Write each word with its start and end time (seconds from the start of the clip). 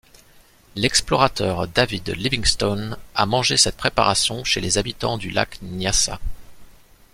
L'explorateur 0.75 1.67
David 1.67 2.09
Livingstone 2.17 2.97
a 3.13 3.27
mangé 3.27 3.55
cette 3.55 3.77
préparation 3.77 4.43
chez 4.43 4.59
les 4.59 4.79
habitants 4.79 5.19
du 5.19 5.29
lac 5.29 5.61
Nyassa. 5.61 6.19